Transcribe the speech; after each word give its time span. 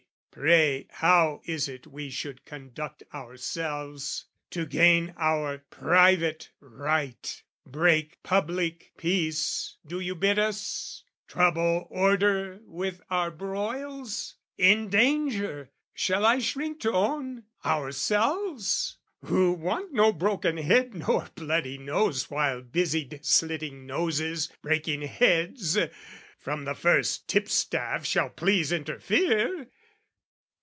Pray, 0.33 0.87
how 0.91 1.41
is 1.43 1.67
it 1.67 1.85
we 1.85 2.09
should 2.09 2.45
conduct 2.45 3.03
ourselves? 3.13 4.27
To 4.51 4.65
gain 4.65 5.13
our 5.17 5.57
private 5.57 6.51
right 6.61 7.43
break 7.65 8.23
public 8.23 8.93
peace, 8.97 9.75
Do 9.85 9.99
you 9.99 10.15
bid 10.15 10.39
us? 10.39 11.03
trouble 11.27 11.85
order 11.89 12.61
with 12.63 13.01
our 13.09 13.29
broils? 13.29 14.35
Endanger...shall 14.57 16.25
I 16.25 16.39
shrink 16.39 16.79
to 16.79 16.93
own...ourselves? 16.93 18.99
Who 19.25 19.51
want 19.51 19.91
no 19.91 20.13
broken 20.13 20.55
head 20.55 20.93
nor 20.95 21.27
bloody 21.35 21.77
nose 21.77 22.31
(While 22.31 22.61
busied 22.61 23.19
slitting 23.25 23.85
noses, 23.85 24.47
breaking 24.61 25.01
heads) 25.01 25.77
From 26.39 26.63
the 26.63 26.73
first 26.73 27.27
tipstaff 27.27 28.05
shall 28.05 28.29
please 28.29 28.71
interfere! 28.71 29.67